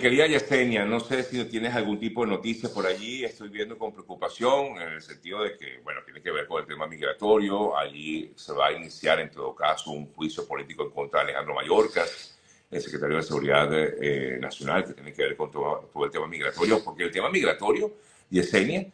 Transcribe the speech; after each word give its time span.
querida 0.00 0.26
Yesenia, 0.26 0.86
no 0.86 1.00
sé 1.00 1.22
si 1.22 1.44
tienes 1.44 1.74
algún 1.74 2.00
tipo 2.00 2.24
de 2.24 2.30
noticia 2.30 2.70
por 2.70 2.86
allí. 2.86 3.24
Estoy 3.24 3.50
viendo 3.50 3.76
con 3.76 3.92
preocupación 3.92 4.80
en 4.80 4.88
el 4.94 5.02
sentido 5.02 5.42
de 5.42 5.56
que, 5.56 5.80
bueno, 5.84 6.00
tiene 6.02 6.22
que 6.22 6.30
ver 6.30 6.46
con 6.46 6.62
el 6.62 6.66
tema 6.66 6.86
migratorio. 6.86 7.76
Allí 7.76 8.32
se 8.34 8.54
va 8.54 8.68
a 8.68 8.72
iniciar, 8.72 9.20
en 9.20 9.30
todo 9.30 9.54
caso, 9.54 9.90
un 9.90 10.10
juicio 10.14 10.48
político 10.48 10.82
en 10.84 10.90
contra 10.90 11.20
de 11.20 11.24
Alejandro 11.26 11.54
Mayorkas, 11.54 12.38
el 12.70 12.80
secretario 12.80 13.16
de 13.16 13.22
Seguridad 13.22 13.68
eh, 13.72 14.38
Nacional, 14.40 14.86
que 14.86 14.94
tiene 14.94 15.12
que 15.12 15.22
ver 15.24 15.36
con 15.36 15.50
todo, 15.50 15.90
el 16.02 16.10
tema 16.10 16.26
migratorio, 16.26 16.82
porque 16.82 17.04
el 17.04 17.10
tema 17.10 17.28
migratorio, 17.28 17.92
Yesenia, 18.30 18.86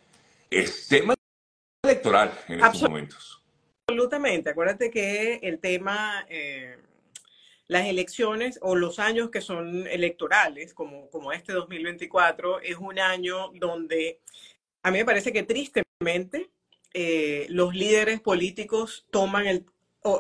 es 0.50 0.88
tema 0.88 1.14
electoral 1.84 2.32
en 2.48 2.58
estos 2.58 2.82
momentos. 2.82 3.40
Absolutamente. 3.86 4.50
Acuérdate 4.50 4.90
que 4.90 5.36
el 5.42 5.60
tema... 5.60 6.26
Eh, 6.28 6.76
las 7.68 7.86
elecciones 7.86 8.58
o 8.62 8.74
los 8.74 8.98
años 8.98 9.30
que 9.30 9.42
son 9.42 9.86
electorales, 9.86 10.74
como, 10.74 11.08
como 11.10 11.32
este 11.32 11.52
2024, 11.52 12.60
es 12.60 12.76
un 12.76 12.98
año 12.98 13.52
donde 13.54 14.20
a 14.82 14.90
mí 14.90 14.98
me 14.98 15.04
parece 15.04 15.32
que 15.32 15.42
tristemente 15.42 16.50
eh, 16.94 17.46
los 17.50 17.74
líderes 17.74 18.20
políticos 18.20 19.06
toman 19.10 19.46
el, 19.46 19.66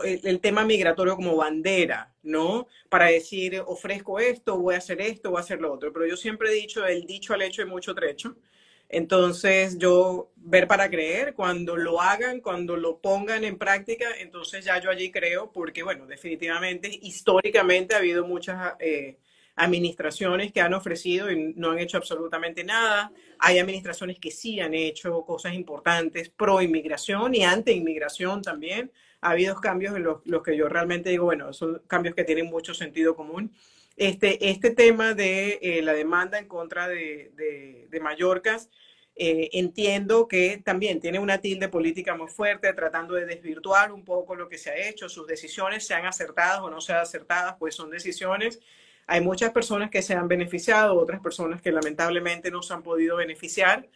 el, 0.04 0.40
tema 0.40 0.64
migratorio 0.64 1.16
como 1.16 1.36
bandera, 1.36 2.14
¿no? 2.22 2.66
Para 2.90 3.06
decir, 3.06 3.62
ofrezco 3.66 4.18
esto, 4.18 4.58
voy 4.58 4.74
a 4.74 4.78
hacer 4.78 5.00
esto, 5.00 5.30
voy 5.30 5.38
a 5.38 5.40
hacer 5.40 5.60
lo 5.60 5.72
otro. 5.72 5.92
Pero 5.92 6.06
yo 6.06 6.16
siempre 6.16 6.50
he 6.50 6.54
dicho, 6.54 6.84
el 6.86 7.06
dicho 7.06 7.32
al 7.32 7.42
hecho 7.42 7.62
hay 7.62 7.68
mucho 7.68 7.94
trecho. 7.94 8.36
Entonces, 8.88 9.78
yo 9.78 10.30
ver 10.36 10.66
para 10.66 10.88
creer, 10.88 11.34
cuando 11.34 11.76
lo 11.76 12.00
hagan, 12.00 12.40
cuando 12.40 12.76
lo 12.76 13.00
pongan 13.00 13.44
en 13.44 13.58
práctica, 13.58 14.06
entonces 14.18 14.64
ya 14.64 14.80
yo 14.80 14.90
allí 14.90 15.10
creo, 15.10 15.52
porque 15.52 15.82
bueno, 15.82 16.06
definitivamente, 16.06 16.88
históricamente 17.02 17.94
ha 17.94 17.98
habido 17.98 18.26
muchas 18.26 18.74
eh, 18.80 19.18
administraciones 19.56 20.52
que 20.52 20.62
han 20.62 20.72
ofrecido 20.72 21.30
y 21.30 21.52
no 21.54 21.72
han 21.72 21.80
hecho 21.80 21.98
absolutamente 21.98 22.64
nada. 22.64 23.12
Hay 23.38 23.58
administraciones 23.58 24.18
que 24.18 24.30
sí 24.30 24.58
han 24.60 24.72
hecho 24.72 25.22
cosas 25.26 25.52
importantes 25.52 26.30
pro 26.30 26.62
inmigración 26.62 27.34
y 27.34 27.44
anti 27.44 27.72
inmigración 27.72 28.40
también. 28.40 28.90
Ha 29.20 29.30
habido 29.30 29.60
cambios 29.60 29.96
en 29.96 30.04
los, 30.04 30.24
los 30.24 30.42
que 30.42 30.56
yo 30.56 30.68
realmente 30.68 31.10
digo, 31.10 31.26
bueno, 31.26 31.52
son 31.52 31.82
cambios 31.86 32.14
que 32.14 32.24
tienen 32.24 32.46
mucho 32.46 32.72
sentido 32.72 33.14
común. 33.14 33.52
Este, 33.98 34.48
este 34.50 34.70
tema 34.70 35.12
de 35.12 35.58
eh, 35.60 35.82
la 35.82 35.92
demanda 35.92 36.38
en 36.38 36.46
contra 36.46 36.86
de, 36.86 37.32
de, 37.90 38.00
Mallorcas, 38.00 38.70
eh, 39.16 39.50
entiendo 39.54 40.28
que 40.28 40.62
también 40.64 41.00
tiene 41.00 41.18
una 41.18 41.38
tilde 41.38 41.68
política 41.68 42.14
muy 42.14 42.28
fuerte, 42.28 42.72
tratando 42.74 43.14
de 43.14 43.26
desvirtuar 43.26 43.90
un 43.90 44.04
poco 44.04 44.36
lo 44.36 44.48
que 44.48 44.56
se 44.56 44.70
ha 44.70 44.88
hecho, 44.88 45.08
sus 45.08 45.26
decisiones, 45.26 45.84
sean 45.84 46.06
acertadas 46.06 46.60
o 46.60 46.70
no 46.70 46.80
sean 46.80 47.00
acertadas, 47.00 47.56
pues 47.58 47.74
son 47.74 47.90
decisiones. 47.90 48.60
Hay 49.08 49.20
muchas 49.20 49.50
personas 49.50 49.90
que 49.90 50.00
se 50.00 50.14
han 50.14 50.28
beneficiado, 50.28 50.94
otras 50.94 51.20
personas 51.20 51.60
que 51.60 51.72
lamentablemente 51.72 52.52
no 52.52 52.62
se 52.62 52.74
han 52.74 52.84
podido 52.84 53.16
beneficiar. 53.16 53.88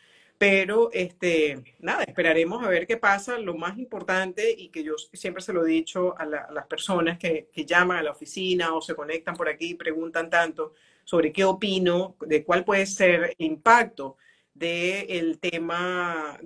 Pero, 0.42 0.90
este, 0.92 1.76
nada, 1.78 2.02
esperaremos 2.02 2.64
a 2.64 2.68
ver 2.68 2.88
qué 2.88 2.96
pasa. 2.96 3.38
Lo 3.38 3.54
más 3.54 3.78
importante, 3.78 4.50
y 4.50 4.70
que 4.70 4.82
yo 4.82 4.98
siempre 4.98 5.40
se 5.40 5.52
lo 5.52 5.64
he 5.64 5.70
dicho 5.70 6.18
a, 6.18 6.26
las 6.26 6.66
personas 6.66 7.16
que, 7.16 7.46
llaman 7.54 7.98
a 7.98 8.02
la 8.02 8.10
oficina 8.10 8.74
o 8.74 8.80
se 8.80 8.96
conectan 8.96 9.36
por 9.36 9.48
aquí 9.48 9.70
y 9.70 9.74
preguntan 9.74 10.30
tanto 10.30 10.74
sobre 11.04 11.32
qué 11.32 11.44
opino, 11.44 12.16
de 12.26 12.42
cuál 12.42 12.64
puede 12.64 12.86
ser 12.86 13.36
el 13.38 13.46
impacto 13.46 14.16
del 14.52 15.38
tema 15.38 16.40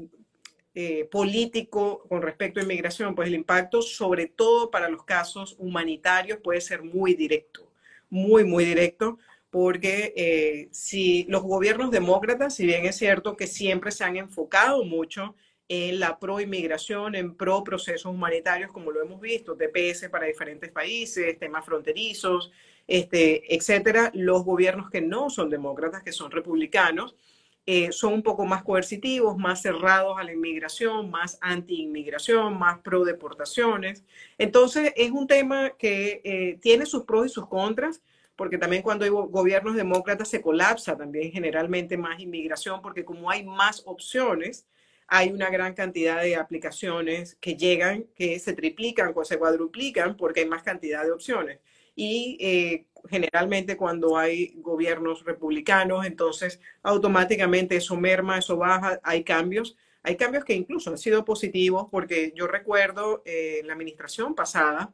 eh, 0.74 1.08
político 1.10 2.04
con 2.06 2.20
respecto 2.20 2.60
a 2.60 2.64
inmigración, 2.64 3.14
pues 3.14 3.28
el 3.28 3.34
impacto, 3.34 3.80
sobre 3.80 4.26
todo 4.26 4.70
para 4.70 4.90
los 4.90 5.04
casos 5.04 5.56
humanitarios, 5.58 6.40
puede 6.44 6.60
ser 6.60 6.82
muy 6.82 7.14
directo, 7.14 7.72
muy, 8.10 8.44
muy 8.44 8.66
directo, 8.66 9.16
porque 9.56 10.12
eh, 10.16 10.68
si 10.70 11.24
los 11.30 11.42
gobiernos 11.42 11.90
demócratas, 11.90 12.54
si 12.54 12.66
bien 12.66 12.84
es 12.84 12.96
cierto 12.96 13.38
que 13.38 13.46
siempre 13.46 13.90
se 13.90 14.04
han 14.04 14.18
enfocado 14.18 14.84
mucho 14.84 15.34
en 15.66 15.98
la 15.98 16.18
pro-inmigración, 16.18 17.14
en 17.14 17.34
pro-procesos 17.34 18.12
humanitarios, 18.12 18.70
como 18.70 18.90
lo 18.90 19.00
hemos 19.00 19.18
visto, 19.18 19.56
TPS 19.56 20.10
para 20.10 20.26
diferentes 20.26 20.70
países, 20.70 21.38
temas 21.38 21.64
fronterizos, 21.64 22.52
este, 22.86 23.54
etcétera, 23.54 24.10
los 24.12 24.44
gobiernos 24.44 24.90
que 24.90 25.00
no 25.00 25.30
son 25.30 25.48
demócratas, 25.48 26.02
que 26.02 26.12
son 26.12 26.30
republicanos, 26.30 27.16
eh, 27.64 27.92
son 27.92 28.12
un 28.12 28.22
poco 28.22 28.44
más 28.44 28.62
coercitivos, 28.62 29.38
más 29.38 29.62
cerrados 29.62 30.18
a 30.18 30.24
la 30.24 30.34
inmigración, 30.34 31.10
más 31.10 31.38
anti-inmigración, 31.40 32.58
más 32.58 32.80
pro-deportaciones. 32.80 34.04
Entonces, 34.36 34.92
es 34.96 35.12
un 35.12 35.26
tema 35.26 35.70
que 35.78 36.20
eh, 36.24 36.58
tiene 36.60 36.84
sus 36.84 37.04
pros 37.04 37.24
y 37.24 37.28
sus 37.30 37.48
contras 37.48 38.02
porque 38.36 38.58
también 38.58 38.82
cuando 38.82 39.04
hay 39.04 39.10
gobiernos 39.10 39.74
demócratas 39.74 40.28
se 40.28 40.42
colapsa 40.42 40.96
también 40.96 41.32
generalmente 41.32 41.96
más 41.96 42.20
inmigración, 42.20 42.82
porque 42.82 43.04
como 43.04 43.30
hay 43.30 43.44
más 43.44 43.82
opciones, 43.86 44.66
hay 45.08 45.30
una 45.30 45.50
gran 45.50 45.74
cantidad 45.74 46.22
de 46.22 46.36
aplicaciones 46.36 47.36
que 47.40 47.56
llegan, 47.56 48.04
que 48.14 48.38
se 48.38 48.52
triplican 48.52 49.12
o 49.14 49.24
se 49.24 49.38
cuadruplican 49.38 50.16
porque 50.16 50.40
hay 50.40 50.46
más 50.46 50.62
cantidad 50.62 51.04
de 51.04 51.12
opciones. 51.12 51.60
Y 51.94 52.36
eh, 52.40 52.86
generalmente 53.08 53.76
cuando 53.76 54.18
hay 54.18 54.54
gobiernos 54.56 55.24
republicanos, 55.24 56.04
entonces 56.04 56.60
automáticamente 56.82 57.76
eso 57.76 57.96
merma, 57.96 58.38
eso 58.38 58.56
baja, 58.56 59.00
hay 59.02 59.24
cambios. 59.24 59.76
Hay 60.02 60.16
cambios 60.16 60.44
que 60.44 60.54
incluso 60.54 60.90
han 60.90 60.98
sido 60.98 61.24
positivos 61.24 61.88
porque 61.90 62.32
yo 62.36 62.46
recuerdo 62.46 63.22
eh, 63.24 63.58
en 63.60 63.66
la 63.66 63.72
administración 63.72 64.34
pasada 64.34 64.92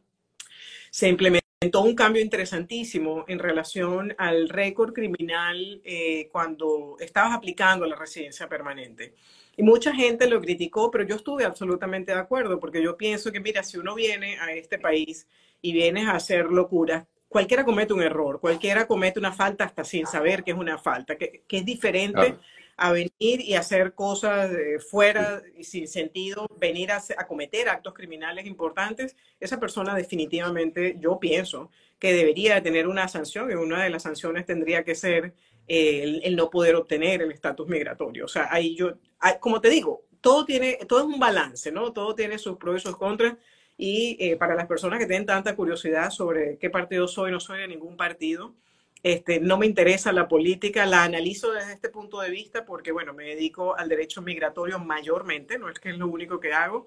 se 0.90 1.08
implementó 1.08 1.51
un 1.82 1.94
cambio 1.94 2.22
interesantísimo 2.22 3.24
en 3.28 3.38
relación 3.38 4.14
al 4.18 4.48
récord 4.48 4.92
criminal 4.92 5.80
eh, 5.84 6.28
cuando 6.32 6.96
estabas 7.00 7.34
aplicando 7.34 7.86
la 7.86 7.96
residencia 7.96 8.48
permanente. 8.48 9.14
Y 9.56 9.62
mucha 9.62 9.94
gente 9.94 10.28
lo 10.28 10.40
criticó, 10.40 10.90
pero 10.90 11.04
yo 11.04 11.16
estuve 11.16 11.44
absolutamente 11.44 12.12
de 12.12 12.18
acuerdo, 12.18 12.58
porque 12.58 12.82
yo 12.82 12.96
pienso 12.96 13.30
que, 13.30 13.40
mira, 13.40 13.62
si 13.62 13.76
uno 13.76 13.94
viene 13.94 14.38
a 14.38 14.52
este 14.52 14.78
país 14.78 15.28
y 15.60 15.72
vienes 15.72 16.08
a 16.08 16.16
hacer 16.16 16.46
locuras, 16.46 17.04
cualquiera 17.28 17.64
comete 17.64 17.92
un 17.92 18.02
error, 18.02 18.40
cualquiera 18.40 18.86
comete 18.86 19.18
una 19.18 19.32
falta 19.32 19.64
hasta 19.64 19.84
sin 19.84 20.06
saber 20.06 20.42
que 20.42 20.52
es 20.52 20.56
una 20.56 20.78
falta, 20.78 21.16
que, 21.16 21.44
es 21.48 21.64
diferente 21.64 22.36
a 22.76 22.92
venir 22.92 23.40
y 23.40 23.54
hacer 23.54 23.94
cosas 23.94 24.50
fuera 24.90 25.42
y 25.56 25.64
sin 25.64 25.86
sentido, 25.88 26.46
venir 26.58 26.90
a, 26.92 27.00
cometer 27.26 27.68
actos 27.68 27.94
criminales 27.94 28.46
importantes, 28.46 29.16
esa 29.40 29.60
persona 29.60 29.94
definitivamente, 29.94 30.96
yo 30.98 31.20
pienso 31.20 31.70
que 31.98 32.12
debería 32.12 32.62
tener 32.62 32.88
una 32.88 33.06
sanción 33.08 33.50
y 33.50 33.54
una 33.54 33.84
de 33.84 33.90
las 33.90 34.02
sanciones 34.02 34.46
tendría 34.46 34.84
que 34.84 34.94
ser 34.94 35.34
eh, 35.68 36.20
el, 36.24 36.34
no 36.34 36.50
poder 36.50 36.74
obtener 36.74 37.22
el 37.22 37.30
estatus 37.30 37.68
migratorio. 37.68 38.24
O 38.24 38.28
sea, 38.28 38.48
ahí 38.50 38.74
yo, 38.74 38.94
como 39.40 39.60
te 39.60 39.70
digo, 39.70 40.02
todo 40.20 40.44
tiene, 40.44 40.78
todo 40.88 41.00
es 41.00 41.06
un 41.06 41.20
balance, 41.20 41.70
¿no? 41.70 41.92
Todo 41.92 42.14
tiene 42.14 42.38
sus 42.38 42.56
pros 42.56 42.80
y 42.80 42.80
sus 42.80 42.96
contras. 42.96 43.36
Y 43.76 44.16
eh, 44.20 44.36
para 44.36 44.54
las 44.54 44.66
personas 44.66 44.98
que 44.98 45.06
tienen 45.06 45.26
tanta 45.26 45.54
curiosidad 45.54 46.10
sobre 46.10 46.58
qué 46.58 46.70
partido 46.70 47.08
soy, 47.08 47.30
no 47.30 47.40
soy 47.40 47.60
de 47.60 47.68
ningún 47.68 47.96
partido, 47.96 48.54
este, 49.02 49.40
no 49.40 49.58
me 49.58 49.66
interesa 49.66 50.12
la 50.12 50.28
política, 50.28 50.86
la 50.86 51.04
analizo 51.04 51.52
desde 51.52 51.72
este 51.72 51.88
punto 51.88 52.20
de 52.20 52.30
vista 52.30 52.64
porque, 52.64 52.92
bueno, 52.92 53.12
me 53.14 53.24
dedico 53.24 53.76
al 53.76 53.88
derecho 53.88 54.22
migratorio 54.22 54.78
mayormente, 54.78 55.58
no 55.58 55.68
es 55.68 55.78
que 55.80 55.90
es 55.90 55.98
lo 55.98 56.06
único 56.06 56.38
que 56.38 56.52
hago, 56.52 56.86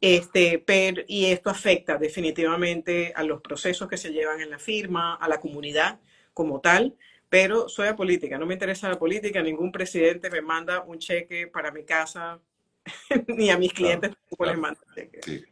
este, 0.00 0.58
pero, 0.58 1.02
y 1.06 1.26
esto 1.26 1.50
afecta 1.50 1.98
definitivamente 1.98 3.12
a 3.14 3.22
los 3.22 3.42
procesos 3.42 3.88
que 3.88 3.98
se 3.98 4.12
llevan 4.12 4.40
en 4.40 4.50
la 4.50 4.58
firma, 4.58 5.14
a 5.16 5.28
la 5.28 5.40
comunidad 5.40 6.00
como 6.32 6.60
tal, 6.60 6.96
pero 7.28 7.68
soy 7.68 7.88
a 7.88 7.96
política, 7.96 8.38
no 8.38 8.46
me 8.46 8.54
interesa 8.54 8.88
la 8.88 8.98
política, 8.98 9.42
ningún 9.42 9.70
presidente 9.70 10.30
me 10.30 10.40
manda 10.40 10.82
un 10.82 10.98
cheque 10.98 11.46
para 11.46 11.70
mi 11.70 11.84
casa, 11.84 12.40
ni 13.28 13.50
a 13.50 13.58
mis 13.58 13.72
clientes 13.74 14.12
les 14.38 14.58
manda 14.58 14.80
cheque. 14.94 15.49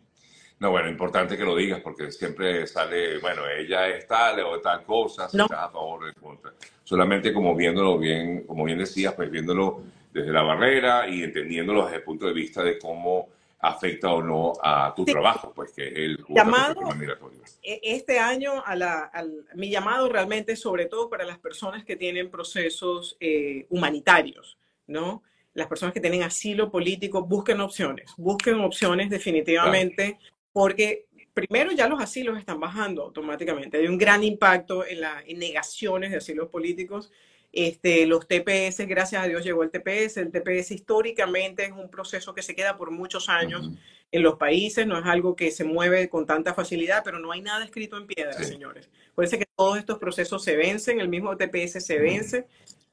No, 0.60 0.70
bueno, 0.70 0.88
importante 0.88 1.36
que 1.36 1.44
lo 1.44 1.54
digas 1.54 1.80
porque 1.80 2.10
siempre 2.10 2.66
sale, 2.66 3.19
bueno, 3.19 3.42
ella 3.48 3.88
es 3.88 4.06
tal 4.06 4.41
o 4.41 4.60
tal 4.60 4.82
cosa, 4.82 5.28
si 5.28 5.36
no. 5.36 5.44
estás 5.44 5.60
a 5.60 5.70
favor 5.70 6.04
o 6.04 6.08
en 6.08 6.14
contra. 6.14 6.52
Solamente 6.82 7.32
como 7.32 7.54
viéndolo 7.54 7.96
bien, 7.98 8.44
como 8.44 8.64
bien 8.64 8.78
decías, 8.78 9.14
pues 9.14 9.31
viéndolo 9.31 9.82
desde 10.12 10.32
la 10.32 10.43
barrera 10.43 11.08
y 11.08 11.22
entendiéndolo 11.22 11.84
desde 11.84 11.99
el 11.99 12.02
punto 12.02 12.26
de 12.26 12.32
vista 12.32 12.62
de 12.64 12.78
cómo 12.78 13.28
afecta 13.60 14.12
o 14.12 14.22
no 14.22 14.52
a 14.62 14.93
tu 14.94 15.05
trabajo, 15.05 15.52
pues 15.55 15.72
que 15.72 15.87
es 15.88 15.96
el 15.96 16.25
llamado 16.28 16.81
migratorio. 16.93 17.40
E, 17.62 17.81
este 17.82 18.19
año, 18.19 18.62
a 18.64 18.76
la, 18.76 19.11
mi 19.54 19.69
llamado 19.69 20.08
realmente 20.08 20.52
es 20.52 20.61
sobre 20.61 20.87
todo 20.87 21.08
para 21.08 21.25
las 21.25 21.38
personas 21.38 21.84
que 21.84 21.96
tienen 21.96 22.31
procesos 22.31 23.16
eh, 23.20 23.66
humanitarios, 23.70 24.58
¿no? 24.87 25.22
Las 25.54 25.66
personas 25.66 25.93
que 25.93 26.00
tienen 26.00 26.22
asilo 26.22 26.70
político, 26.70 27.25
busquen 27.25 27.61
opciones, 27.61 28.12
busquen 28.16 28.61
opciones 28.61 29.11
definitivamente 29.11 30.19
porque 30.53 31.06
primero 31.35 31.73
ya 31.73 31.89
los 31.89 32.00
asilos 32.00 32.39
están 32.39 32.59
bajando 32.61 33.03
automáticamente. 33.03 33.79
Hay 33.79 33.87
un 33.87 33.99
gran 33.99 34.25
impacto 34.25 34.85
en, 34.85 35.00
las 35.00 35.25
negaciones 35.27 36.11
de 36.11 36.17
asilos 36.17 36.49
políticos. 36.49 37.12
Este, 37.53 38.06
los 38.06 38.27
TPS, 38.27 38.87
gracias 38.87 39.23
a 39.23 39.27
Dios 39.27 39.45
llegó 39.45 39.62
el 39.62 39.71
TPS. 39.71 40.17
El 40.17 40.33
TPS 40.33 40.73
históricamente 40.73 41.65
es 41.65 41.73
un 41.73 41.91
proceso 41.91 42.35
que 42.35 42.43
se 42.43 42.55
queda 42.55 42.77
por 42.77 42.91
muchos 42.91 43.29
años 43.29 43.71
en 44.11 44.23
los 44.23 44.37
países, 44.37 44.87
no 44.87 44.99
es 44.99 45.05
algo 45.05 45.37
que 45.37 45.50
se 45.50 45.65
mueve 45.65 46.09
con 46.09 46.25
tanta 46.25 46.55
facilidad, 46.55 47.03
pero 47.05 47.19
no 47.19 47.31
hay 47.31 47.43
nada 47.43 47.65
escrito 47.65 47.99
en 47.99 48.06
piedra, 48.06 48.33
señores. 48.33 48.89
Puede 49.15 49.39
que 49.39 49.47
todos 49.55 49.79
estos 49.79 49.99
procesos 49.99 50.43
se 50.43 50.56
vencen, 50.56 50.99
el 50.99 51.09
mismo 51.09 51.37
TPS 51.37 51.85
se 51.85 51.99
vence 51.99 52.47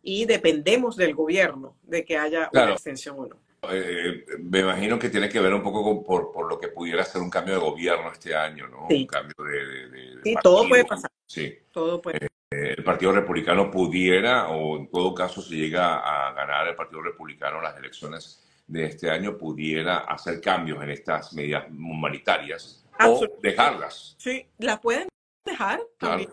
y 0.04 0.26
dependemos 0.26 0.98
del 0.98 1.16
gobierno 1.16 1.78
de 1.84 2.04
que 2.04 2.18
haya 2.18 2.50
una 2.52 2.74
extensión 2.74 3.16
o 3.18 3.28
no. 3.28 3.45
Eh, 3.72 4.26
me 4.40 4.60
imagino 4.60 4.98
que 5.00 5.10
tiene 5.10 5.30
que 5.30 5.40
ver 5.40 5.54
un 5.54 5.64
poco 5.64 6.04
por, 6.04 6.32
por, 6.32 6.48
lo 6.48 6.60
que 6.60 6.70
pudiera 6.70 7.04
ser 7.04 7.22
un 7.22 7.30
cambio 7.30 7.56
de 7.56 7.60
gobierno 7.60 8.12
este 8.12 8.36
año, 8.36 8.68
¿no? 8.68 8.88
Sí. 8.90 9.02
Un 9.02 9.08
cambio 9.08 9.36
de... 9.44 10.20
sí, 10.24 10.36
todo 10.42 10.68
puede 10.68 10.86
pasar. 10.86 11.12
Sí. 11.26 11.58
Todo 11.72 12.02
puede 12.02 12.28
eh, 12.52 12.76
el 12.78 12.84
Partido 12.84 13.12
Republicano 13.12 13.72
pudiera, 13.72 14.50
o 14.50 14.78
en 14.78 14.90
todo 14.90 15.14
caso, 15.14 15.42
si 15.42 15.56
llega 15.56 15.98
a 15.98 16.34
ganar 16.34 16.68
el 16.68 16.76
Partido 16.76 17.02
Republicano 17.02 17.62
las 17.62 17.78
elecciones 17.78 18.44
de 18.68 18.86
este 18.86 19.10
año, 19.10 19.38
pudiera 19.38 19.98
hacer 20.00 20.42
cambios 20.42 20.82
en 20.84 20.92
estas 20.92 21.34
medidas 21.34 21.66
humanitarias 21.70 22.86
o 23.00 23.28
dejarlas. 23.42 24.16
Sí, 24.18 24.48
las 24.58 24.80
pueden 24.80 25.08
dejar 25.44 25.82
también, 25.98 26.30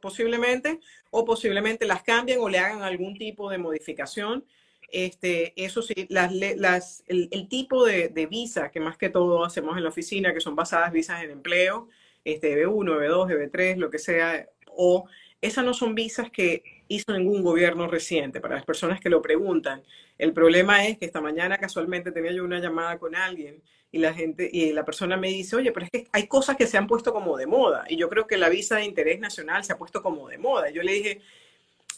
posiblemente, 0.00 0.80
o 1.10 1.24
posiblemente 1.24 1.86
las 1.86 2.02
cambien 2.02 2.40
o 2.40 2.48
le 2.48 2.58
hagan 2.58 2.82
algún 2.82 3.16
tipo 3.16 3.50
de 3.50 3.58
modificación. 3.58 4.44
Este, 4.92 5.52
eso 5.62 5.82
sí, 5.82 5.94
el, 5.96 7.48
tipo 7.48 7.84
de, 7.84 8.08
de, 8.08 8.26
visa 8.26 8.70
que 8.70 8.80
más 8.80 8.96
que 8.96 9.08
todo 9.08 9.44
hacemos 9.44 9.76
en 9.76 9.84
la 9.84 9.88
oficina, 9.88 10.34
que 10.34 10.40
son 10.40 10.56
basadas 10.56 10.92
visas 10.92 11.22
en 11.22 11.30
empleo, 11.30 11.88
este, 12.24 12.66
B1, 12.66 12.98
B2, 12.98 13.50
B3, 13.50 13.76
lo 13.76 13.90
que 13.90 13.98
sea, 13.98 14.48
o 14.66 15.06
esas 15.40 15.64
no 15.64 15.74
son 15.74 15.94
visas 15.94 16.30
que 16.30 16.84
hizo 16.88 17.12
ningún 17.16 17.42
gobierno 17.42 17.86
reciente, 17.86 18.40
para 18.40 18.56
las 18.56 18.64
personas 18.64 19.00
que 19.00 19.08
lo 19.08 19.22
preguntan. 19.22 19.82
El 20.18 20.32
problema 20.32 20.86
es 20.86 20.98
que 20.98 21.06
esta 21.06 21.20
mañana 21.20 21.56
casualmente 21.58 22.12
tenía 22.12 22.32
yo 22.32 22.44
una 22.44 22.60
llamada 22.60 22.98
con 22.98 23.14
alguien 23.14 23.62
y 23.92 23.98
la 23.98 24.12
gente 24.12 24.48
y 24.52 24.72
la 24.72 24.84
persona 24.84 25.16
me 25.16 25.28
dice, 25.28 25.56
oye, 25.56 25.72
pero 25.72 25.86
es 25.86 25.90
que 25.90 26.06
hay 26.12 26.26
cosas 26.26 26.56
que 26.56 26.66
se 26.66 26.76
han 26.76 26.86
puesto 26.86 27.12
como 27.12 27.36
de 27.36 27.46
moda 27.46 27.84
y 27.88 27.96
yo 27.96 28.08
creo 28.08 28.26
que 28.26 28.36
la 28.36 28.48
visa 28.48 28.76
de 28.76 28.84
interés 28.84 29.18
nacional 29.18 29.64
se 29.64 29.72
ha 29.72 29.78
puesto 29.78 30.02
como 30.02 30.28
de 30.28 30.38
moda. 30.38 30.70
yo 30.70 30.82
le 30.82 30.92
dije, 30.92 31.20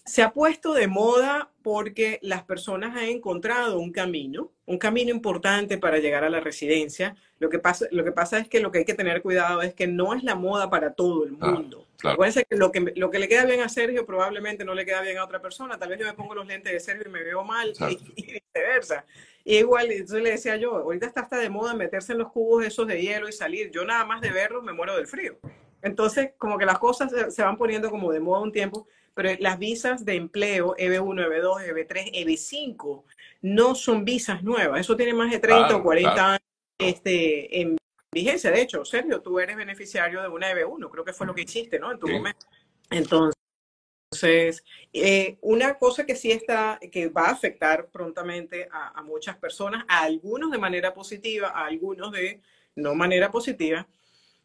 se 0.05 0.23
ha 0.23 0.33
puesto 0.33 0.75
de 0.75 0.89
moda 0.89 1.51
porque 1.63 2.19
las 2.23 2.43
personas 2.43 2.97
han 2.97 3.05
encontrado 3.05 3.79
un 3.79 3.93
camino, 3.93 4.51
un 4.67 4.79
camino 4.79 5.11
importante 5.11 5.79
para 5.79 5.99
llegar 5.99 6.25
a 6.25 6.31
la 6.31 6.41
residencia. 6.41 7.15
Lo 7.39 7.49
que 7.49 7.61
pasa, 7.61 7.87
lo 7.93 8.03
que 8.03 8.11
pasa 8.11 8.39
es 8.39 8.49
que 8.49 8.61
lo 8.61 8.73
que 8.73 8.79
hay 8.79 8.85
que 8.85 8.95
tener 8.95 9.23
cuidado 9.23 9.63
es 9.63 9.75
que 9.75 9.87
no 9.87 10.15
es 10.15 10.25
la 10.25 10.35
moda 10.35 10.71
para 10.71 10.95
todo 10.95 11.25
el 11.25 11.33
mundo. 11.33 11.87
Puede 12.17 12.33
ser 12.33 12.47
que 12.47 12.57
lo, 12.57 12.73
que 12.73 12.93
lo 12.97 13.13
que 13.13 13.21
le 13.21 13.29
queda 13.29 13.45
bien 13.45 13.61
a 13.61 13.69
Sergio 13.69 14.05
probablemente 14.05 14.65
no 14.65 14.75
le 14.75 14.85
queda 14.85 15.03
bien 15.03 15.19
a 15.19 15.25
otra 15.25 15.41
persona. 15.41 15.79
Tal 15.79 15.89
vez 15.89 16.01
yo 16.01 16.07
me 16.07 16.15
pongo 16.15 16.35
los 16.35 16.49
lentes 16.49 16.73
de 16.73 16.81
Sergio 16.81 17.05
y 17.07 17.13
me 17.13 17.23
veo 17.23 17.45
mal 17.45 17.73
y, 18.17 18.23
viceversa. 18.55 19.05
Y 19.45 19.59
igual, 19.59 19.91
entonces 19.93 20.23
le 20.23 20.31
decía 20.31 20.57
yo, 20.57 20.77
ahorita 20.77 21.07
está 21.07 21.21
hasta 21.21 21.39
de 21.39 21.49
moda 21.49 21.75
meterse 21.75 22.13
en 22.13 22.19
los 22.19 22.33
cubos 22.33 22.65
esos 22.65 22.89
de 22.89 23.01
hielo 23.01 23.29
y 23.29 23.33
salir. 23.33 23.71
Yo 23.71 23.85
nada 23.85 24.05
más 24.05 24.21
de 24.21 24.33
verlos 24.33 24.65
me 24.65 24.73
muero 24.73 24.97
del 24.97 25.07
frío. 25.07 25.39
Entonces, 25.83 26.31
como 26.39 26.57
que 26.59 26.65
las 26.65 26.79
cosas 26.79 27.13
se 27.35 27.43
van 27.43 27.59
poniendo 27.59 27.91
como 27.91 28.13
de 28.13 28.21
moda 28.21 28.41
un 28.41 28.53
tiempo 28.53 28.87
pero 29.15 29.31
las 29.41 29.59
visas 29.59 30.05
de 30.05 30.15
empleo 30.15 30.75
EB1, 30.77 31.27
EB2, 31.27 31.69
EB3, 31.69 32.13
EB5 32.15 33.03
no 33.43 33.75
son 33.75 34.05
visas 34.05 34.43
nuevas. 34.43 34.81
Eso 34.81 34.97
tiene 34.97 35.15
más 35.15 35.31
de 35.31 35.39
30 35.39 35.77
o 35.77 35.83
40 35.83 36.27
años 36.27 36.41
este, 36.79 37.61
en 37.61 37.77
vigencia. 38.11 38.51
De 38.51 38.63
hecho, 38.63 38.85
Sergio, 38.85 39.21
tú 39.21 39.39
eres 39.39 39.57
beneficiario 39.57 40.23
de 40.23 40.29
una 40.29 40.51
EB1, 40.53 40.91
creo 40.91 41.05
que 41.05 41.13
fue 41.13 41.27
lo 41.27 41.35
que 41.35 41.43
hiciste, 41.43 41.79
¿no? 41.79 41.93
En 41.93 41.99
tu 41.99 42.09
momento. 42.09 42.47
Entonces, 42.91 44.65
eh, 44.93 45.37
una 45.43 45.75
cosa 45.75 46.07
que 46.07 46.17
sí 46.17 46.31
está, 46.31 46.79
que 46.91 47.09
va 47.09 47.29
a 47.29 47.33
afectar 47.33 47.89
prontamente 47.89 48.69
a, 48.71 48.99
a, 48.99 49.03
muchas 49.03 49.37
personas, 49.37 49.85
a 49.89 50.03
algunos 50.03 50.51
de 50.51 50.59
manera 50.59 50.95
positiva, 50.95 51.49
a 51.49 51.67
algunos 51.67 52.13
de 52.13 52.41
no 52.77 52.95
manera 52.95 53.31
positiva, 53.31 53.87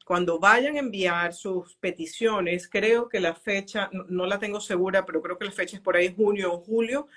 cuando 0.07 0.39
vayan 0.39 0.77
a 0.77 0.79
enviar 0.79 1.33
sus 1.33 1.75
peticiones, 1.75 2.69
creo 2.69 3.09
que 3.09 3.19
la 3.19 3.35
fecha, 3.35 3.89
no, 3.91 4.25
la 4.25 4.39
tengo 4.39 4.61
segura, 4.61 5.05
pero 5.05 5.21
creo 5.21 5.37
que 5.37 5.43
la 5.43 5.51
fecha 5.51 5.75
es 5.75 5.81
por 5.81 5.97
ahí 5.97 6.13
junio 6.15 6.53
o 6.53 6.61
julio, 6.61 7.07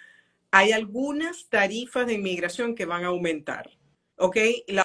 hay 0.51 0.73
algunas 0.73 1.49
tarifas 1.49 2.09
de 2.09 2.15
inmigración 2.15 2.75
que 2.75 2.87
van 2.87 3.05
a 3.05 3.09
aumentar. 3.09 3.71
¿Ok? 4.17 4.37
La, 4.67 4.85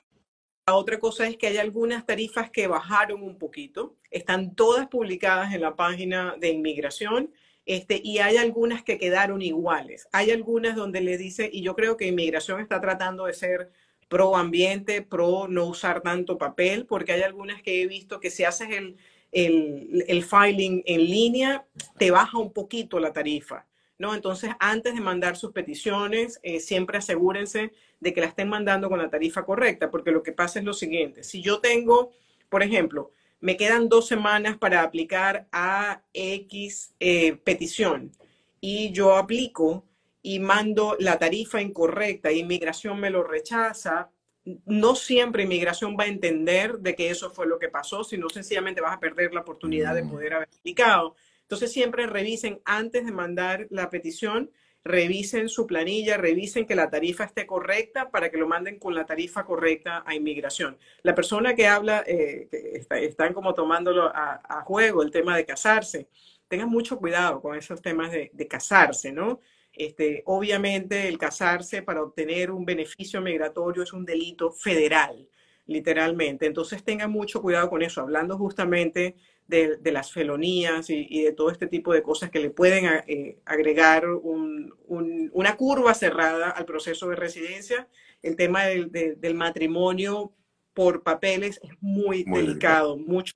la 0.67 0.75
otra 0.75 0.99
cosa 0.99 1.27
es 1.27 1.35
que 1.37 1.47
hay 1.47 1.57
algunas 1.57 2.05
tarifas 2.05 2.51
que 2.51 2.67
bajaron 2.67 3.23
un 3.23 3.39
poquito, 3.39 3.97
están 4.11 4.53
todas 4.53 4.87
publicadas 4.87 5.55
en 5.55 5.61
la 5.61 5.75
página 5.75 6.35
de 6.39 6.49
inmigración. 6.49 7.33
Este, 7.65 7.99
y 8.03 8.19
hay 8.19 8.37
algunas 8.37 8.83
que 8.83 8.99
quedaron 8.99 9.41
iguales. 9.41 10.07
Hay 10.11 10.29
algunas 10.29 10.75
donde 10.75 11.01
le 11.01 11.17
dice, 11.17 11.49
y 11.51 11.63
yo 11.63 11.75
creo 11.75 11.97
que 11.97 12.05
inmigración 12.05 12.61
está 12.61 12.79
tratando 12.79 13.25
de 13.25 13.33
ser 13.33 13.71
pro 14.07 14.35
ambiente, 14.35 15.01
pro 15.01 15.47
no 15.47 15.65
usar 15.65 16.01
tanto 16.01 16.37
papel, 16.37 16.85
porque 16.85 17.13
hay 17.13 17.21
algunas 17.21 17.61
que 17.61 17.81
he 17.81 17.87
visto 17.87 18.19
que 18.19 18.29
si 18.29 18.43
haces 18.43 18.69
el, 18.71 18.97
el, 20.07 20.23
filing 20.23 20.83
en 20.85 21.01
línea, 21.05 21.65
te 21.97 22.11
baja 22.11 22.37
un 22.37 22.53
poquito 22.53 22.99
la 22.99 23.13
tarifa. 23.13 23.65
¿no? 23.97 24.13
Entonces, 24.13 24.51
antes 24.59 24.93
de 24.93 25.01
mandar 25.01 25.37
sus 25.37 25.51
peticiones, 25.51 26.39
eh, 26.43 26.59
siempre 26.59 26.97
asegúrense 26.97 27.71
de 27.99 28.13
que 28.13 28.21
la 28.21 28.27
estén 28.27 28.49
mandando 28.49 28.89
con 28.89 28.99
la 28.99 29.09
tarifa 29.09 29.45
correcta, 29.45 29.89
porque 29.89 30.11
lo 30.11 30.23
que 30.23 30.33
pasa 30.33 30.59
es 30.59 30.65
lo 30.65 30.73
siguiente. 30.73 31.23
Si 31.23 31.41
yo 31.41 31.59
tengo, 31.59 32.11
por 32.49 32.61
ejemplo, 32.61 33.11
me 33.39 33.57
quedan 33.57 33.89
dos 33.89 34.07
semanas 34.07 34.57
para 34.57 34.81
aplicar 34.81 35.47
a 35.51 36.01
X 36.13 36.93
eh, 36.99 37.37
petición 37.43 38.11
y 38.59 38.91
yo 38.91 39.15
aplico 39.15 39.85
y 40.25 40.39
mando 40.39 40.95
la 40.99 41.19
tarifa 41.19 41.61
incorrecta 41.61 42.31
y 42.31 42.39
inmigración 42.39 42.99
me 42.99 43.11
lo 43.11 43.21
rechaza, 43.23 44.09
no 44.65 44.95
siempre 44.95 45.43
inmigración 45.43 45.95
va 45.99 46.05
a 46.05 46.07
entender 46.07 46.79
de 46.79 46.95
que 46.95 47.11
eso 47.11 47.29
fue 47.29 47.45
lo 47.45 47.59
que 47.59 47.69
pasó, 47.69 48.03
sino 48.03 48.27
sencillamente 48.29 48.81
vas 48.81 48.95
a 48.95 48.99
perder 48.99 49.35
la 49.35 49.41
oportunidad 49.41 49.93
de 49.93 50.01
mm. 50.01 50.09
poder 50.09 50.33
haber 50.33 50.47
aplicado. 50.47 51.15
Entonces 51.43 51.71
siempre 51.71 52.07
revisen 52.07 52.59
antes 52.65 53.05
de 53.05 53.11
mandar 53.11 53.67
la 53.69 53.91
petición, 53.91 54.49
revisen 54.83 55.47
su 55.47 55.67
planilla, 55.67 56.17
revisen 56.17 56.65
que 56.65 56.73
la 56.73 56.89
tarifa 56.89 57.25
esté 57.25 57.45
correcta 57.45 58.09
para 58.09 58.31
que 58.31 58.37
lo 58.37 58.47
manden 58.47 58.79
con 58.79 58.95
la 58.95 59.05
tarifa 59.05 59.45
correcta 59.45 60.03
a 60.07 60.15
inmigración. 60.15 60.75
La 61.03 61.13
persona 61.13 61.53
que 61.53 61.67
habla, 61.67 62.03
eh, 62.07 62.49
están 62.89 63.31
como 63.31 63.53
tomándolo 63.53 64.11
a, 64.11 64.63
juego 64.65 65.03
el 65.03 65.11
tema 65.11 65.37
de 65.37 65.45
casarse. 65.45 66.07
Tengan 66.47 66.69
mucho 66.69 66.97
cuidado 66.97 67.43
con 67.43 67.55
esos 67.55 67.79
temas 67.79 68.11
de, 68.11 68.31
de 68.33 68.47
casarse, 68.47 69.11
¿no? 69.11 69.39
Este, 69.75 70.23
obviamente 70.25 71.07
el 71.07 71.17
casarse 71.17 71.81
para 71.81 72.01
obtener 72.01 72.51
un 72.51 72.65
beneficio 72.65 73.21
migratorio 73.21 73.83
es 73.83 73.91
un 73.91 74.05
delito 74.05 74.51
federal, 74.51 75.27
literalmente. 75.65 76.45
Entonces 76.45 76.83
tengan 76.83 77.11
mucho 77.11 77.41
cuidado 77.41 77.69
con 77.69 77.81
eso, 77.81 78.01
hablando 78.01 78.37
justamente 78.37 79.15
de, 79.47 79.77
las 79.91 80.11
felonías 80.11 80.89
y, 80.89 81.23
de 81.23 81.33
todo 81.33 81.51
este 81.51 81.67
tipo 81.67 81.93
de 81.93 82.01
cosas 82.01 82.29
que 82.29 82.39
le 82.39 82.49
pueden 82.49 82.85
eh, 83.07 83.39
agregar 83.45 84.05
una 84.07 85.57
curva 85.57 85.93
cerrada 85.93 86.49
al 86.49 86.65
proceso 86.65 87.09
de 87.09 87.15
residencia. 87.15 87.87
El 88.21 88.35
tema 88.35 88.63
del, 88.65 89.35
matrimonio 89.35 90.31
por 90.73 91.03
papeles 91.03 91.59
es 91.61 91.71
muy, 91.81 92.23
delicado, 92.23 92.97
mucho. 92.97 93.33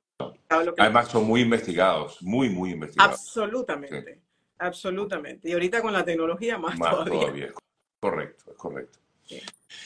Además 0.50 1.10
son 1.10 1.25
muy 1.25 1.41
investigados, 1.41 2.17
muy, 2.22 2.50
muy 2.50 2.72
investigados. 2.72 3.19
Absolutamente. 3.19 4.28
Absolutamente. 4.60 5.50
Y 5.50 5.54
ahorita 5.54 5.82
con 5.82 5.94
la 5.94 6.04
tecnología 6.04 6.58
más, 6.58 6.78
todavía. 6.78 7.54
Correcto, 8.00 8.54
correcto. 8.56 9.00
Sí. 9.25 9.42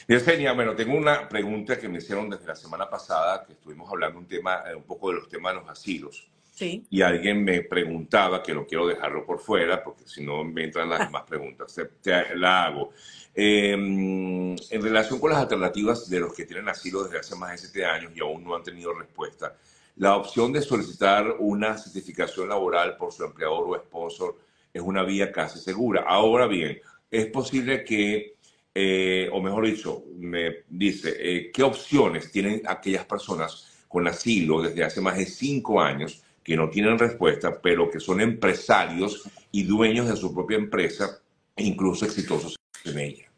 Yesenia, 0.08 0.52
bueno, 0.52 0.74
tengo 0.74 0.96
una 0.96 1.28
pregunta 1.28 1.78
que 1.78 1.88
me 1.88 1.98
hicieron 1.98 2.30
desde 2.30 2.46
la 2.46 2.56
semana 2.56 2.88
pasada, 2.88 3.44
que 3.44 3.52
estuvimos 3.52 3.90
hablando 3.90 4.18
un 4.18 4.26
tema, 4.26 4.64
eh, 4.66 4.74
un 4.74 4.84
poco 4.84 5.10
de 5.10 5.16
los 5.16 5.28
temas 5.28 5.54
de 5.54 5.60
los 5.60 5.68
asilos. 5.68 6.28
Sí. 6.52 6.86
Y 6.88 7.02
alguien 7.02 7.44
me 7.44 7.62
preguntaba, 7.62 8.42
que 8.42 8.54
no 8.54 8.66
quiero 8.66 8.86
dejarlo 8.86 9.24
por 9.26 9.40
fuera, 9.40 9.82
porque 9.82 10.04
si 10.06 10.24
no 10.24 10.44
me 10.44 10.64
entran 10.64 10.88
las 10.88 11.00
demás 11.00 11.24
preguntas, 11.24 11.74
te, 12.00 12.36
la 12.36 12.64
hago. 12.64 12.92
Em, 13.34 14.52
en 14.52 14.82
relación 14.82 15.18
con 15.18 15.30
las 15.30 15.40
alternativas 15.40 16.08
de 16.08 16.20
los 16.20 16.32
que 16.32 16.44
tienen 16.44 16.68
asilo 16.68 17.02
desde 17.02 17.18
hace 17.18 17.34
más 17.34 17.50
de 17.50 17.58
siete 17.58 17.84
años 17.84 18.12
y 18.14 18.20
aún 18.20 18.44
no 18.44 18.54
han 18.54 18.62
tenido 18.62 18.94
respuesta, 18.94 19.56
la 19.96 20.16
opción 20.16 20.52
de 20.52 20.62
solicitar 20.62 21.36
una 21.38 21.76
certificación 21.76 22.48
laboral 22.48 22.96
por 22.96 23.12
su 23.12 23.24
empleador 23.24 23.64
o 23.68 23.76
sponsor 23.76 24.36
es 24.74 24.82
una 24.82 25.04
vía 25.04 25.30
casi 25.30 25.60
segura. 25.60 26.04
Ahora 26.06 26.48
bien, 26.48 26.80
es 27.08 27.26
posible 27.26 27.84
que, 27.84 28.34
eh, 28.74 29.28
o 29.32 29.40
mejor 29.40 29.66
dicho, 29.66 30.04
me 30.16 30.64
dice, 30.68 31.14
eh, 31.16 31.52
¿qué 31.52 31.62
opciones 31.62 32.32
tienen 32.32 32.60
aquellas 32.66 33.06
personas 33.06 33.86
con 33.86 34.08
asilo 34.08 34.60
desde 34.60 34.82
hace 34.82 35.00
más 35.00 35.16
de 35.16 35.26
cinco 35.26 35.80
años 35.80 36.24
que 36.42 36.56
no 36.56 36.68
tienen 36.68 36.98
respuesta, 36.98 37.62
pero 37.62 37.88
que 37.88 38.00
son 38.00 38.20
empresarios 38.20 39.22
y 39.52 39.62
dueños 39.62 40.08
de 40.08 40.16
su 40.16 40.34
propia 40.34 40.58
empresa, 40.58 41.22
incluso 41.56 42.04
exitosos 42.04 42.56
en 42.84 42.98
ella? 42.98 43.30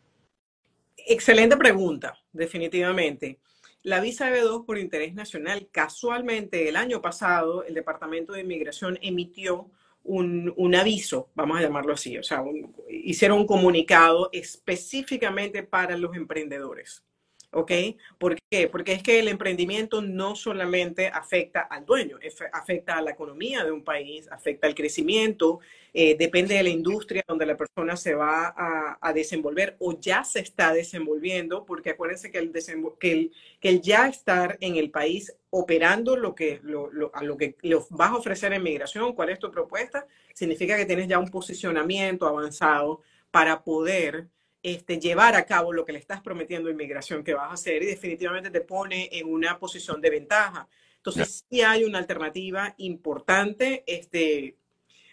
Excelente 0.96 1.56
pregunta, 1.58 2.18
definitivamente. 2.32 3.38
la 3.82 4.00
visa 4.00 4.30
B2 4.30 4.64
por 4.64 4.78
interés 4.78 5.14
nacional, 5.14 5.68
casualmente 5.70 6.68
el 6.68 6.74
año 6.74 7.00
pasado 7.00 7.62
el 7.62 7.74
Departamento 7.74 8.32
de 8.32 8.40
Inmigración 8.40 8.98
emitió 9.00 9.70
un, 10.06 10.52
un 10.56 10.74
aviso, 10.74 11.30
vamos 11.34 11.58
a 11.58 11.62
llamarlo 11.62 11.92
así, 11.92 12.16
o 12.18 12.22
sea, 12.22 12.42
hicieron 12.88 13.38
un 13.38 13.46
comunicado 13.46 14.28
específicamente 14.32 15.62
para 15.62 15.96
los 15.96 16.16
emprendedores. 16.16 17.04
¿Ok? 17.52 17.72
¿Por 18.18 18.36
qué? 18.50 18.68
Porque 18.68 18.92
es 18.92 19.02
que 19.02 19.18
el 19.18 19.28
emprendimiento 19.28 20.02
no 20.02 20.36
solamente 20.36 21.08
afecta 21.08 21.60
al 21.60 21.86
dueño, 21.86 22.18
afecta 22.52 22.98
a 22.98 23.02
la 23.02 23.12
economía 23.12 23.64
de 23.64 23.72
un 23.72 23.82
país, 23.82 24.28
afecta 24.30 24.66
al 24.66 24.74
crecimiento, 24.74 25.60
eh, 25.94 26.16
depende 26.18 26.54
de 26.54 26.62
la 26.62 26.68
industria 26.68 27.24
donde 27.26 27.46
la 27.46 27.56
persona 27.56 27.96
se 27.96 28.14
va 28.14 28.54
a, 29.00 29.12
desenvolver 29.14 29.76
o 29.78 29.98
ya 29.98 30.24
se 30.24 30.40
está 30.40 30.74
desenvolviendo, 30.74 31.64
porque 31.64 31.90
acuérdense 31.90 32.30
que 32.30 32.36
el, 32.36 32.52
que 33.00 33.12
el, 33.12 33.32
que 33.60 33.68
el 33.70 33.80
ya 33.80 34.06
estar 34.06 34.58
en 34.60 34.76
el 34.76 34.90
país 34.90 35.34
operando 35.48 36.16
lo 36.16 36.34
que, 36.34 36.60
lo, 36.62 36.90
a 37.14 37.22
lo 37.24 37.38
que 37.38 37.56
le 37.62 37.76
vas 37.88 38.10
a 38.10 38.16
ofrecer 38.16 38.52
en 38.52 38.62
migración, 38.62 39.14
cuál 39.14 39.30
es 39.30 39.38
tu 39.38 39.50
propuesta, 39.50 40.06
significa 40.34 40.76
que 40.76 40.84
tienes 40.84 41.08
ya 41.08 41.18
un 41.18 41.30
posicionamiento 41.30 42.26
avanzado 42.26 43.00
para 43.30 43.64
poder 43.64 44.28
este, 44.66 44.98
llevar 44.98 45.36
a 45.36 45.46
cabo 45.46 45.72
lo 45.72 45.84
que 45.84 45.92
le 45.92 46.00
estás 46.00 46.20
prometiendo 46.20 46.68
a 46.68 46.72
inmigración 46.72 47.22
que 47.22 47.34
vas 47.34 47.50
a 47.50 47.54
hacer 47.54 47.84
y 47.84 47.86
definitivamente 47.86 48.50
te 48.50 48.62
pone 48.62 49.08
en 49.12 49.32
una 49.32 49.60
posición 49.60 50.00
de 50.00 50.10
ventaja. 50.10 50.66
Entonces, 50.96 51.44
sí 51.48 51.62
hay 51.62 51.84
una 51.84 51.98
alternativa 51.98 52.74
importante. 52.78 53.84
Este, 53.86 54.56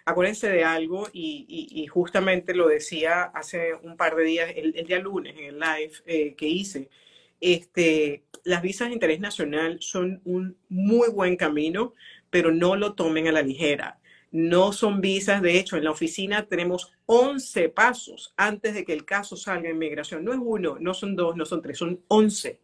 acuérdense 0.05 0.49
de 0.49 0.63
algo 0.63 1.07
y, 1.13 1.85
justamente 1.85 2.55
lo 2.55 2.67
decía 2.67 3.25
hace 3.25 3.75
un 3.75 3.95
par 3.95 4.15
de 4.15 4.23
días, 4.23 4.51
el, 4.55 4.73
día 4.87 4.97
lunes 4.97 5.35
en 5.37 5.45
el 5.45 5.59
live 5.59 5.93
eh, 6.07 6.33
que 6.33 6.47
hice. 6.47 6.89
Este, 7.39 8.23
las 8.45 8.63
visas 8.63 8.87
de 8.87 8.95
interés 8.95 9.19
nacional 9.19 9.77
son 9.81 10.19
un 10.25 10.57
muy 10.67 11.09
buen 11.11 11.35
camino, 11.35 11.93
pero 12.31 12.51
no 12.51 12.75
lo 12.75 12.95
tomen 12.95 13.27
a 13.27 13.31
la 13.31 13.43
ligera 13.43 13.99
no 14.33 14.73
son 14.73 14.99
visas. 14.99 15.41
De 15.43 15.57
hecho, 15.57 15.77
en 15.77 15.83
la 15.83 15.91
oficina 15.91 16.47
tenemos 16.47 16.91
11 17.05 17.69
pasos 17.69 18.33
antes 18.35 18.73
de 18.73 18.83
que 18.83 18.91
el 18.91 19.05
caso 19.05 19.37
salga 19.37 19.69
en 19.69 19.77
migración. 19.77 20.25
No 20.25 20.33
es 20.33 20.39
uno, 20.41 20.77
no 20.79 20.93
son 20.95 21.15
dos, 21.15 21.35
no 21.35 21.45
son 21.45 21.61
tres, 21.61 21.77
son 21.77 22.01
11 22.07 22.59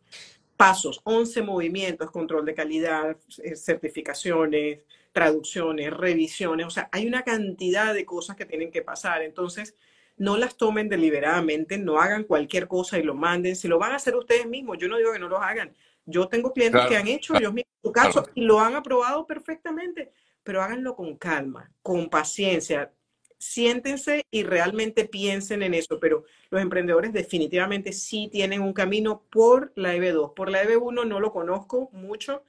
pasos, 0.58 1.00
11 1.04 1.44
movimientos, 1.44 2.10
control 2.10 2.44
de 2.46 2.56
calidad, 2.56 3.16
eh, 3.44 3.56
certificaciones, 3.56 4.80
traducciones, 5.14 5.94
revisiones. 5.94 6.66
O 6.66 6.72
sea, 6.72 6.90
hay 6.92 7.06
una 7.06 7.22
cantidad 7.22 7.94
de 7.94 8.04
cosas 8.04 8.36
que 8.36 8.48
tienen 8.48 8.72
que 8.72 8.82
pasar. 8.82 9.22
Entonces, 9.22 9.76
no 10.18 10.38
las 10.38 10.58
tomen 10.58 10.90
deliberadamente, 10.90 11.78
no 11.78 12.02
hagan 12.02 12.24
cualquier 12.24 12.68
cosa 12.68 12.98
y 12.98 13.04
lo 13.04 13.14
manden. 13.14 13.56
Si 13.56 13.68
lo 13.68 13.78
van 13.78 13.92
a 13.92 13.98
hacer 13.98 14.16
ustedes 14.16 14.48
mismos, 14.48 14.80
yo 14.80 14.88
no 14.88 14.98
digo 14.98 15.14
que 15.14 15.20
no 15.20 15.30
lo 15.30 15.38
hagan. 15.38 15.72
Yo 16.04 16.28
tengo 16.28 16.52
clientes 16.52 16.82
que 16.88 16.98
han 16.98 17.08
hecho 17.08 17.36
ellos 17.38 17.54
mismos 17.54 17.76
su 17.84 17.92
caso 17.92 18.28
y 18.34 18.42
lo 18.42 18.60
han 18.60 18.76
aprobado 18.76 19.28
perfectamente 19.28 20.12
pero 20.44 20.62
háganlo 20.62 20.96
con 20.96 21.18
calma, 21.18 21.72
con 21.82 22.10
paciencia. 22.10 22.92
Siéntense 23.38 24.26
y 24.32 24.44
realmente 24.44 25.06
piensen 25.06 25.64
en 25.64 25.74
eso, 25.74 26.00
pero 26.00 26.26
los 26.50 26.62
emprendedores 26.62 27.14
definitivamente 27.14 27.94
sí 27.94 28.30
tienen 28.32 28.62
un 28.62 28.74
camino 28.74 29.24
por 29.32 29.72
la 29.76 29.96
EB2. 29.96 30.34
Por 30.34 30.50
la 30.50 30.64
EB1 30.64 31.08
no 31.08 31.20
lo 31.20 31.32
conozco 31.32 31.90
mucho. 31.94 32.44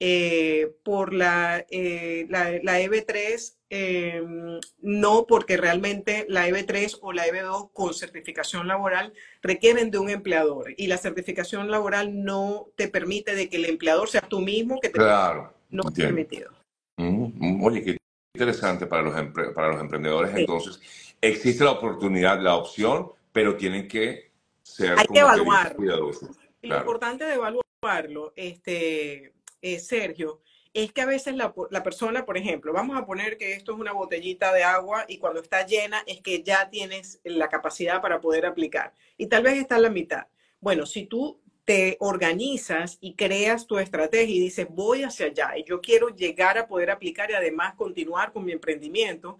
Eh, 0.00 0.74
por 0.82 1.14
la, 1.14 1.64
eh, 1.70 2.26
la, 2.28 2.80
EB3 2.80 3.56
em, 3.70 4.60
no, 4.82 5.24
porque 5.26 5.56
realmente 5.56 6.26
la 6.28 6.48
EB3 6.48 6.98
o 7.00 7.12
la 7.12 7.26
EB2 7.26 7.70
con 7.72 7.94
certificación 7.94 8.66
laboral 8.66 9.14
requieren 9.40 9.92
de 9.92 9.98
un 9.98 10.10
empleador 10.10 10.74
y 10.76 10.88
la 10.88 10.98
certificación 10.98 11.70
laboral 11.70 12.24
no 12.24 12.66
te 12.76 12.88
permite 12.88 13.36
de 13.36 13.48
que 13.48 13.56
el 13.56 13.66
empleador 13.66 14.08
sea 14.08 14.22
tú 14.22 14.40
mismo 14.40 14.80
que 14.80 14.88
te 14.88 14.98
claro, 14.98 15.54
no 15.70 15.84
permitido. 15.84 16.50
Mm, 16.96 17.64
oye, 17.64 17.82
qué 17.82 17.96
interesante 18.34 18.86
para 18.86 19.02
los, 19.02 19.14
para 19.54 19.68
los 19.68 19.80
emprendedores. 19.80 20.34
Entonces, 20.34 20.80
existe 21.20 21.64
la 21.64 21.72
oportunidad, 21.72 22.40
la 22.40 22.56
opción, 22.56 23.10
pero 23.32 23.56
tienen 23.56 23.88
que 23.88 24.32
ser 24.62 24.98
Hay 24.98 25.06
que 25.06 25.20
evaluar. 25.20 25.76
Lo 25.78 26.78
importante 26.78 27.24
de 27.24 27.34
evaluarlo, 27.34 28.32
este, 28.36 29.34
eh, 29.60 29.78
Sergio, 29.78 30.40
es 30.72 30.92
que 30.92 31.02
a 31.02 31.06
veces 31.06 31.36
la, 31.36 31.54
la, 31.70 31.82
persona, 31.82 32.24
por 32.24 32.36
ejemplo, 32.36 32.72
vamos 32.72 32.96
a 32.96 33.06
poner 33.06 33.36
que 33.36 33.52
esto 33.52 33.72
es 33.72 33.78
una 33.78 33.92
botellita 33.92 34.52
de 34.52 34.64
agua 34.64 35.04
y 35.06 35.18
cuando 35.18 35.40
está 35.40 35.64
llena 35.66 36.02
es 36.06 36.20
que 36.20 36.42
ya 36.42 36.68
tienes 36.68 37.20
la 37.22 37.48
capacidad 37.48 38.00
para 38.02 38.20
poder 38.20 38.46
aplicar. 38.46 38.92
Y 39.16 39.26
tal 39.28 39.44
vez 39.44 39.58
está 39.58 39.76
en 39.76 39.82
la 39.82 39.90
mitad. 39.90 40.26
Bueno, 40.60 40.86
si 40.86 41.04
tú 41.04 41.40
te 41.64 41.96
organizas 42.00 42.98
y 43.00 43.14
creas 43.14 43.66
tu 43.66 43.78
estrategia 43.78 44.34
y 44.34 44.40
dices, 44.40 44.66
voy 44.70 45.02
hacia 45.02 45.26
allá 45.26 45.56
y 45.56 45.64
yo 45.64 45.80
quiero 45.80 46.08
llegar 46.08 46.58
a 46.58 46.66
poder 46.66 46.90
aplicar 46.90 47.30
y 47.30 47.34
además 47.34 47.74
continuar 47.74 48.32
con 48.32 48.44
mi 48.44 48.52
emprendimiento, 48.52 49.38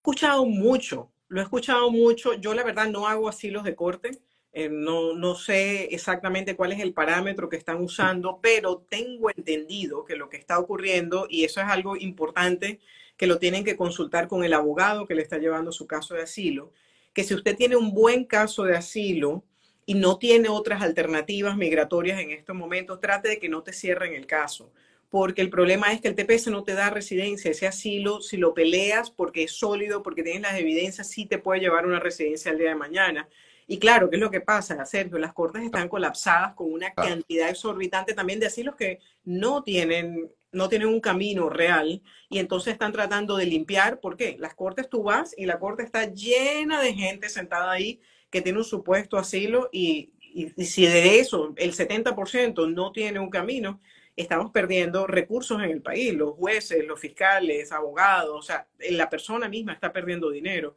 escuchado 0.00 0.44
mucho 0.44 1.10
lo 1.30 1.40
he 1.40 1.44
escuchado 1.44 1.90
mucho. 1.90 2.34
Yo 2.34 2.54
la 2.54 2.64
verdad 2.64 2.88
no 2.88 3.06
hago 3.06 3.28
asilos 3.28 3.64
de 3.64 3.74
corte. 3.74 4.10
Eh, 4.52 4.68
no, 4.68 5.14
no 5.14 5.36
sé 5.36 5.84
exactamente 5.94 6.56
cuál 6.56 6.72
es 6.72 6.80
el 6.80 6.92
parámetro 6.92 7.48
que 7.48 7.56
están 7.56 7.80
usando, 7.80 8.40
pero 8.42 8.84
tengo 8.88 9.30
entendido 9.30 10.04
que 10.04 10.16
lo 10.16 10.28
que 10.28 10.36
está 10.36 10.58
ocurriendo, 10.58 11.28
y 11.30 11.44
eso 11.44 11.60
es 11.60 11.68
algo 11.68 11.96
importante, 11.96 12.80
que 13.16 13.28
lo 13.28 13.38
tienen 13.38 13.62
que 13.64 13.76
consultar 13.76 14.26
con 14.26 14.42
el 14.42 14.52
abogado 14.54 15.06
que 15.06 15.14
le 15.14 15.22
está 15.22 15.38
llevando 15.38 15.70
su 15.70 15.86
caso 15.86 16.14
de 16.14 16.22
asilo, 16.22 16.72
que 17.12 17.22
si 17.22 17.34
usted 17.34 17.56
tiene 17.56 17.76
un 17.76 17.94
buen 17.94 18.24
caso 18.24 18.64
de 18.64 18.76
asilo 18.76 19.44
y 19.86 19.94
no 19.94 20.18
tiene 20.18 20.48
otras 20.48 20.82
alternativas 20.82 21.56
migratorias 21.56 22.18
en 22.18 22.32
estos 22.32 22.56
momentos, 22.56 23.00
trate 23.00 23.28
de 23.28 23.38
que 23.38 23.48
no 23.48 23.62
te 23.62 23.72
cierren 23.72 24.14
el 24.14 24.26
caso 24.26 24.72
porque 25.10 25.42
el 25.42 25.50
problema 25.50 25.92
es 25.92 26.00
que 26.00 26.08
el 26.08 26.14
TPS 26.14 26.46
no 26.48 26.62
te 26.62 26.74
da 26.74 26.88
residencia, 26.88 27.50
ese 27.50 27.66
asilo, 27.66 28.20
si 28.22 28.36
lo 28.36 28.54
peleas 28.54 29.10
porque 29.10 29.42
es 29.42 29.52
sólido, 29.52 30.04
porque 30.04 30.22
tienes 30.22 30.42
las 30.42 30.58
evidencias, 30.58 31.08
sí 31.08 31.26
te 31.26 31.38
puede 31.38 31.60
llevar 31.60 31.84
a 31.84 31.88
una 31.88 31.98
residencia 31.98 32.52
el 32.52 32.58
día 32.58 32.70
de 32.70 32.76
mañana. 32.76 33.28
Y 33.66 33.78
claro, 33.78 34.08
¿qué 34.08 34.16
es 34.16 34.20
lo 34.20 34.30
que 34.30 34.40
pasa, 34.40 34.84
Sergio? 34.86 35.18
Las 35.18 35.32
cortes 35.32 35.62
están 35.62 35.88
colapsadas 35.88 36.54
con 36.54 36.72
una 36.72 36.94
cantidad 36.94 37.48
exorbitante 37.50 38.14
también 38.14 38.38
de 38.38 38.46
asilos 38.46 38.76
que 38.76 39.00
no 39.24 39.64
tienen, 39.64 40.30
no 40.52 40.68
tienen 40.68 40.88
un 40.88 41.00
camino 41.00 41.48
real 41.48 42.02
y 42.28 42.38
entonces 42.38 42.72
están 42.72 42.92
tratando 42.92 43.36
de 43.36 43.46
limpiar. 43.46 44.00
¿Por 44.00 44.16
qué? 44.16 44.36
Las 44.38 44.54
cortes 44.54 44.88
tú 44.88 45.02
vas 45.02 45.34
y 45.36 45.44
la 45.44 45.58
corte 45.58 45.82
está 45.82 46.04
llena 46.06 46.80
de 46.80 46.94
gente 46.94 47.28
sentada 47.28 47.70
ahí 47.70 48.00
que 48.30 48.42
tiene 48.42 48.58
un 48.58 48.64
supuesto 48.64 49.18
asilo 49.18 49.68
y, 49.72 50.12
y 50.20 50.50
si 50.64 50.86
de 50.86 51.18
eso 51.18 51.52
el 51.56 51.72
70% 51.72 52.72
no 52.72 52.92
tiene 52.92 53.18
un 53.18 53.30
camino, 53.30 53.80
estamos 54.20 54.50
perdiendo 54.50 55.06
recursos 55.06 55.62
en 55.62 55.70
el 55.70 55.82
país, 55.82 56.14
los 56.14 56.34
jueces, 56.34 56.84
los 56.86 57.00
fiscales, 57.00 57.72
abogados, 57.72 58.38
o 58.38 58.42
sea, 58.42 58.68
la 58.90 59.08
persona 59.10 59.48
misma 59.48 59.72
está 59.72 59.92
perdiendo 59.92 60.30
dinero. 60.30 60.76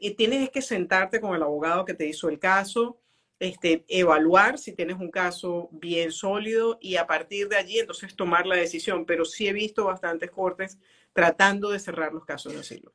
y 0.00 0.12
tienes 0.12 0.50
que 0.50 0.62
sentarte 0.62 1.20
con 1.20 1.34
el 1.34 1.42
abogado 1.42 1.84
que 1.84 1.94
te 1.94 2.06
hizo 2.06 2.28
el 2.28 2.38
caso, 2.38 3.00
este, 3.40 3.84
evaluar 3.88 4.58
si 4.58 4.72
tienes 4.72 4.98
un 4.98 5.10
caso 5.10 5.68
bien 5.72 6.12
sólido 6.12 6.78
y 6.80 6.96
a 6.96 7.06
partir 7.06 7.48
de 7.48 7.56
allí 7.56 7.78
entonces 7.78 8.14
tomar 8.14 8.46
la 8.46 8.56
decisión. 8.56 9.04
Pero 9.04 9.24
sí 9.24 9.48
he 9.48 9.52
visto 9.52 9.84
bastantes 9.84 10.30
cortes 10.30 10.78
tratando 11.12 11.70
de 11.70 11.78
cerrar 11.80 12.12
los 12.12 12.24
casos 12.24 12.52
de 12.52 12.60
asilo. 12.60 12.92